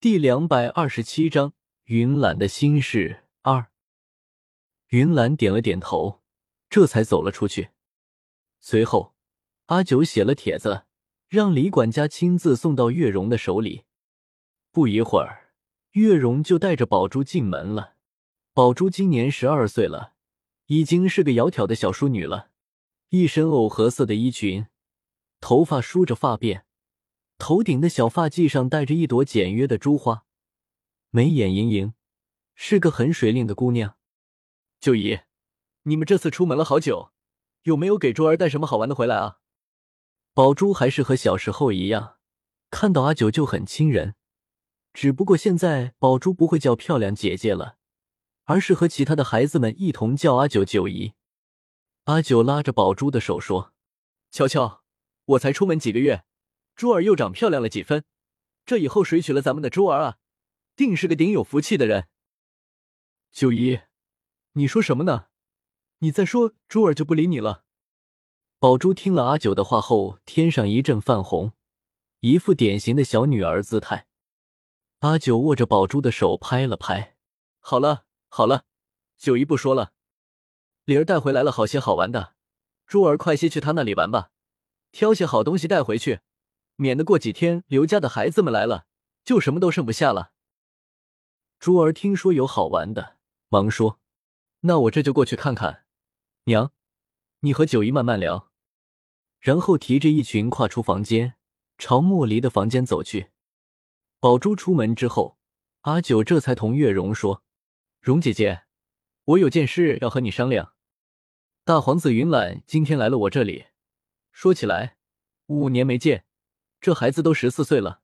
[0.00, 1.54] 第两百二十七章
[1.86, 3.72] 云岚的心事二。
[4.90, 6.22] 云岚点了点头，
[6.70, 7.70] 这才走了出去。
[8.60, 9.16] 随后，
[9.66, 10.84] 阿九写了帖子，
[11.26, 13.86] 让李管家亲自送到月容的手里。
[14.70, 15.50] 不一会儿，
[15.94, 17.96] 月容就带着宝珠进门了。
[18.54, 20.12] 宝珠今年十二岁了，
[20.66, 22.50] 已经是个窈窕的小淑女了，
[23.08, 24.68] 一身藕荷色的衣裙，
[25.40, 26.62] 头发梳着发辫。
[27.38, 30.24] 头顶的小发髻上戴着一朵简约的珠花，
[31.10, 31.94] 眉眼盈盈，
[32.54, 33.96] 是个很水灵的姑娘。
[34.80, 35.20] 九姨，
[35.84, 37.12] 你们这次出门了好久，
[37.62, 39.38] 有没有给珠儿带什么好玩的回来啊？
[40.34, 42.16] 宝珠还是和小时候一样，
[42.70, 44.16] 看到阿九就很亲人，
[44.92, 47.76] 只不过现在宝珠不会叫漂亮姐姐了，
[48.44, 51.14] 而是和其他的孩子们一同叫阿九九姨。
[52.04, 53.72] 阿九拉着宝珠的手说
[54.30, 54.82] ：“乔乔，
[55.24, 56.24] 我才出门几个月。”
[56.78, 58.04] 珠儿又长漂亮了几分，
[58.64, 60.18] 这以后谁娶了咱们的珠儿啊，
[60.76, 62.06] 定是个顶有福气的人。
[63.32, 63.80] 九姨，
[64.52, 65.26] 你说什么呢？
[65.98, 67.64] 你再说，珠儿就不理你了。
[68.60, 71.52] 宝珠听了阿九的话后，天上一阵泛红，
[72.20, 74.06] 一副典型的小女儿姿态。
[75.00, 77.16] 阿九握着宝珠的手拍了拍，
[77.58, 78.66] 好了好了，
[79.16, 79.92] 九姨不说了。
[80.84, 82.36] 李儿带回来了好些好玩的，
[82.86, 84.30] 珠儿快些去他那里玩吧，
[84.92, 86.20] 挑些好东西带回去。
[86.80, 88.86] 免得过几天刘家的孩子们来了，
[89.24, 90.30] 就什么都剩不下了。
[91.58, 93.16] 珠儿听说有好玩的，
[93.48, 93.98] 忙说
[94.62, 95.84] ：“那我这就过去看看。”
[96.46, 96.72] 娘，
[97.40, 98.52] 你和九姨慢慢聊。
[99.40, 101.34] 然后提着一群跨出房间，
[101.78, 103.30] 朝莫离的房间走去。
[104.20, 105.36] 宝珠出门之后，
[105.80, 107.42] 阿九这才同月容说
[108.00, 108.62] ：“容姐姐，
[109.24, 110.74] 我有件事要和你商量。
[111.64, 113.66] 大皇子云岚今天来了我这里，
[114.30, 114.96] 说起来，
[115.46, 116.24] 五年没见。”
[116.80, 118.02] 这孩子都十四岁了，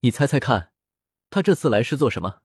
[0.00, 0.72] 你猜猜看，
[1.30, 2.42] 他这次来是做什么？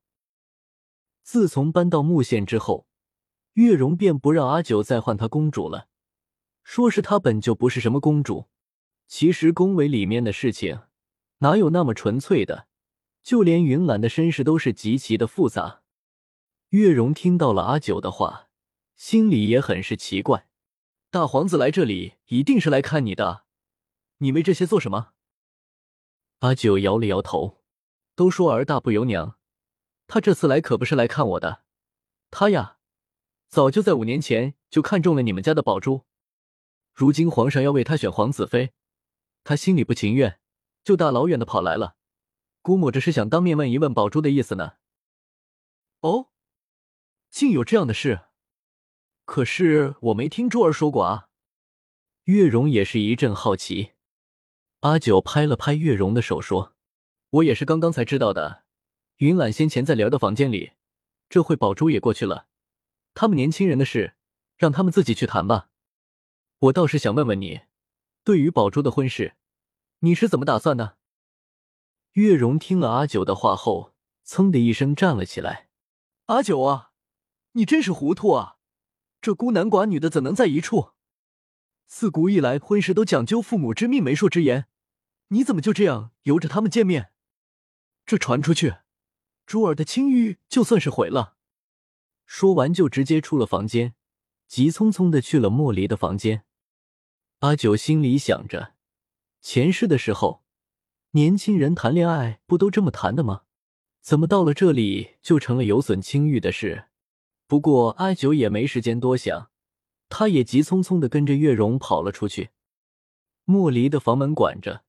[1.22, 2.88] 自从搬到木县之后，
[3.53, 5.88] 月容便不让阿九再唤她公主了，
[6.63, 8.50] 说是她本就不是什么公主。
[9.07, 10.84] 其实宫闱里面的事情
[11.40, 12.68] 哪有那么纯粹的？
[13.22, 15.81] 就连云岚的身世都是极其的复杂。
[16.69, 18.50] 月容听到了阿九的话，
[18.95, 20.47] 心里也很是奇怪。
[21.12, 23.44] 大皇子来这里一定是来看你的，
[24.18, 25.13] 你为这些做什么？
[26.44, 27.64] 阿九摇了摇头，
[28.16, 29.38] 都说儿大不由娘，
[30.08, 31.64] 他这次来可不是来看我的，
[32.31, 32.80] 他呀，
[33.48, 36.04] 早就在五年前就看中了你们家的宝珠，
[36.94, 38.74] 如今皇上要为他选皇子妃，
[39.46, 40.42] 他心里不情愿，
[40.84, 41.96] 就大老远的跑来了，
[42.62, 44.74] 估摸着是想当面问一问宝珠的意思呢。
[46.02, 46.28] 哦，
[47.30, 48.25] 竟有这样的事，
[49.24, 51.30] 可是我没听珠儿说过啊。
[52.25, 53.94] 月容也是一阵好奇。
[54.83, 56.75] 阿九拍了拍月容的手，说
[57.31, 58.63] ：“我也是刚刚才知道的。
[59.19, 60.73] 云岚先前在莲的房间里，
[61.29, 62.47] 这会宝珠也过去了。
[63.13, 64.16] 他们年轻人的事，
[64.57, 65.69] 让他们自己去谈吧。
[66.59, 67.61] 我倒是想问问你，
[68.25, 69.35] 对于宝珠的婚事，
[69.99, 70.97] 你是怎么打算的？”
[72.19, 73.94] 月容听了阿九的话后，
[74.25, 75.69] 噌的一声站了起来
[76.27, 76.91] ：“阿九啊，
[77.53, 78.57] 你真是糊涂啊！
[79.21, 80.89] 这孤男寡女的怎能在一处？
[81.88, 84.65] 自古以来，婚事都讲究父母之命、媒妁之言。”
[85.33, 87.11] 你怎么就这样由着他们见面？
[88.05, 88.75] 这传出去，
[89.47, 91.38] 珠儿的清誉就算是毁了。
[92.27, 93.95] 说完就直接出了房间，
[94.47, 96.45] 急匆匆的去了莫离的房间。
[97.39, 98.75] 阿九心里想着，
[99.41, 100.44] 前世的时候，
[101.11, 103.41] 年轻人谈恋爱不都这么谈的吗？
[104.01, 106.89] 怎么到了这里就成了有损清誉的事？
[107.47, 109.50] 不过阿九也没时间多想，
[110.09, 112.51] 他也急匆匆的跟着月容跑了出去。
[113.45, 114.83] 莫离的房门管着。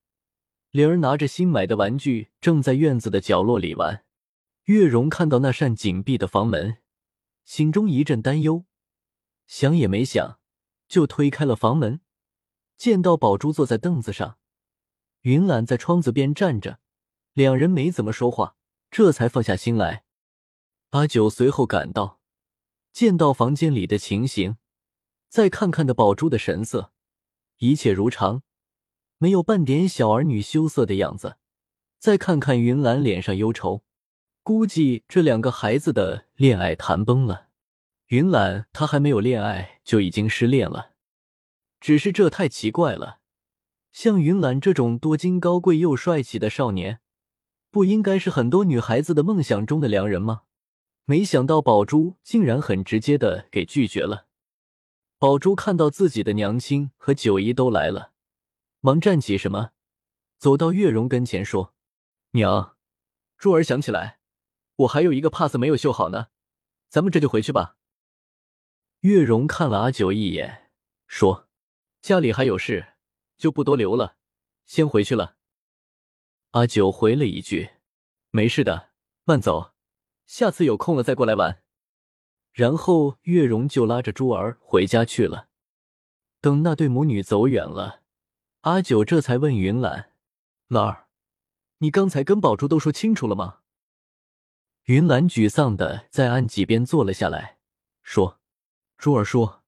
[0.74, 4.04] 灵儿拿着新买的玩具，正在院子的角落里玩。
[4.64, 6.78] 月容看到那扇紧闭的房门，
[7.44, 8.64] 心中一阵担忧，
[9.46, 10.40] 想也没想，
[10.88, 12.00] 就推开了房门，
[12.76, 14.38] 见到宝珠坐在凳子上，
[15.20, 16.80] 云岚在窗子边站着，
[17.34, 18.56] 两人没怎么说话，
[18.90, 20.02] 这才放下心来。
[20.90, 22.18] 阿九随后赶到，
[22.92, 24.56] 见到房间里的情形，
[25.28, 26.92] 再看看的宝珠的神色，
[27.58, 28.42] 一切如常。
[29.18, 31.36] 没有半点小儿女羞涩的样子，
[31.98, 33.82] 再看看云岚脸上忧愁，
[34.42, 37.48] 估计这两个孩子的恋爱谈崩了。
[38.08, 40.90] 云岚她还没有恋爱就已经失恋了，
[41.80, 43.20] 只是这太奇怪了。
[43.92, 47.00] 像云岚这种多金高贵又帅气的少年，
[47.70, 50.42] 不应该是很多女孩子的梦想中的良人吗？
[51.06, 54.26] 没想到宝珠竟然很直接的给拒绝了。
[55.18, 58.13] 宝珠看到自己的娘亲和九姨都来了。
[58.84, 59.70] 忙站起，什么？
[60.36, 61.74] 走到月容跟前说
[62.32, 62.76] ：“娘，
[63.38, 64.20] 珠儿想起来，
[64.76, 66.26] 我还有一个帕子没有绣好呢，
[66.90, 67.78] 咱们这就回去吧。
[69.00, 70.70] 月容看了阿九一眼，
[71.06, 71.48] 说
[72.02, 72.88] ：“家里还有事，
[73.38, 74.18] 就不多留了，
[74.66, 75.36] 先回去了。”
[76.52, 77.70] 阿九回了一句
[78.32, 78.90] ：“没事的，
[79.24, 79.72] 慢走，
[80.26, 81.62] 下次有空了再过来玩。”
[82.52, 85.48] 然后月容就拉着珠儿回家去了。
[86.42, 88.02] 等那对母女走远了，
[88.64, 90.10] 阿九这才问云兰
[90.68, 91.08] ：“兰儿，
[91.78, 93.58] 你刚才跟宝珠都说清楚了吗？”
[94.84, 97.58] 云兰沮丧的在案几边坐了下来，
[98.02, 98.40] 说。
[98.96, 99.62] 珠儿说：“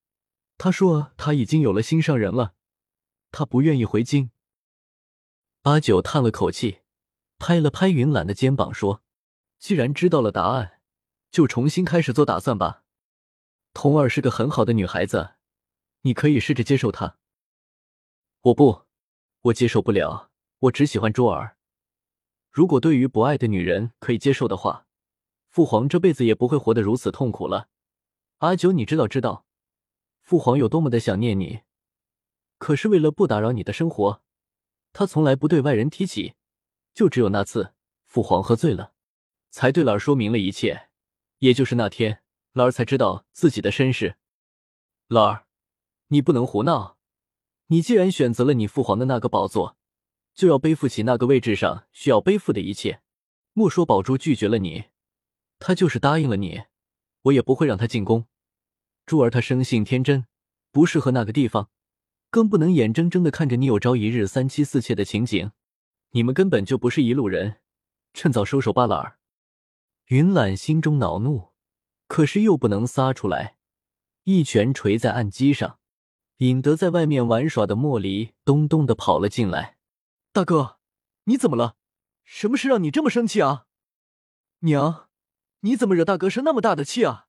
[0.57, 2.55] 他说他已经有了心上人了，
[3.33, 4.31] 他不愿意回京。”
[5.65, 6.79] 阿九叹了口气，
[7.39, 9.03] 拍了拍云兰的肩膀，说
[9.61, 10.81] ：“既然知道了答案，
[11.31, 12.85] 就重新开始做打算吧。
[13.75, 15.35] 童儿是个很好的女孩子，
[16.01, 17.19] 你可以试着接受她。
[18.41, 18.86] ”“我不，
[19.47, 20.31] 我接受不了。
[20.59, 21.57] 我只喜欢珠儿。
[22.51, 24.87] 如果对于不爱的女人可以接受的话，
[25.51, 27.69] 父皇这辈子也不会活得如此痛苦了。”
[28.39, 29.47] 阿九，你知道知道，
[30.23, 31.61] 父皇有多么的想念你，
[32.59, 34.23] 可是为了不打扰你的生活，
[34.93, 36.35] 他从来不对外人提起，
[36.95, 37.75] 就只有那次
[38.07, 38.95] 父皇喝醉了，
[39.51, 40.89] 才对兰儿说明了一切。
[41.39, 42.23] 也就是那天，
[42.53, 44.17] 兰儿才知道自己的身世。
[45.09, 45.47] 兰儿，
[46.09, 46.96] 你不能胡闹，
[47.69, 49.77] 你既然选择了你父皇的那个宝座，
[50.35, 53.01] 就要背负起那个位置上需要背负的一切。
[53.53, 54.85] 莫说宝珠拒绝了你，
[55.59, 56.65] 他就是答应了你。
[57.23, 58.27] 我也不会让他进宫。
[59.05, 60.27] 珠儿她生性天真，
[60.71, 61.71] 不适合那个地方，
[62.31, 65.51] 更不能眼睁睁的看着你有朝一日三妻四妾的情景。
[66.11, 67.57] 你们根本就不是一路人，
[68.15, 69.19] 趁早收手吧，兰儿。
[70.07, 71.49] 云懒心中恼怒，
[72.07, 73.57] 可是又不能撒出来，
[74.23, 75.81] 一拳捶在案几上，
[76.39, 79.79] 引得在外面玩耍的莫离咚咚的跑了进来。
[80.33, 80.79] 大哥，
[81.25, 81.77] 你怎么了？
[82.25, 83.67] 什么事让你这么生气啊？
[84.61, 85.09] 娘。
[85.61, 87.27] 你怎么惹大哥生那么大的气啊？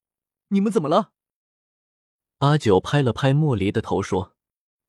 [0.50, 1.14] 你们怎么了？
[2.40, 4.36] 阿九拍了拍莫离的头说：“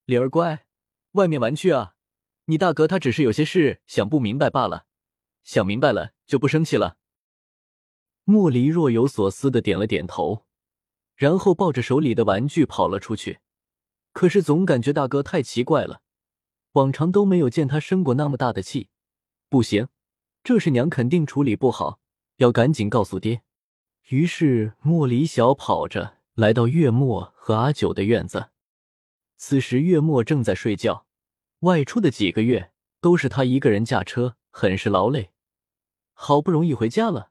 [0.04, 0.66] 李儿乖，
[1.12, 1.94] 外面玩去啊。
[2.46, 4.86] 你大哥他只是有些事想不明白罢了，
[5.44, 6.98] 想明白了就不生气了。”
[8.24, 10.44] 莫离若有所思的点了点头，
[11.14, 13.38] 然后抱着手里的玩具跑了出去。
[14.18, 16.00] 可是总感觉大哥太奇怪了，
[16.72, 18.88] 往常都没有见他生过那么大的气。
[19.48, 19.86] 不行，
[20.42, 22.00] 这事娘肯定处理不好。
[22.38, 23.42] 要赶紧告诉爹。
[24.08, 28.48] 于是莫离小跑着来到月末和阿九的院子。
[29.36, 31.06] 此时月末正在睡觉，
[31.60, 35.30] 外出的几个月都是他一个人驾车，很是劳累。
[36.12, 37.30] 好不容易回家了，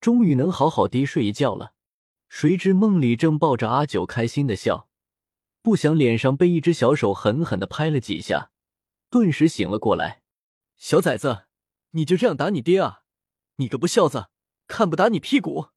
[0.00, 1.74] 终于能好好的睡一觉了。
[2.28, 4.87] 谁知梦里正抱着阿九开心的笑，
[5.62, 8.50] 不想脸上被一只小手狠狠的拍了几下，
[9.10, 10.22] 顿时醒了过来。
[10.76, 11.46] 小崽子，
[11.90, 13.02] 你就这样打你爹啊？
[13.56, 14.28] 你个不孝子，
[14.66, 15.68] 看不打你屁股！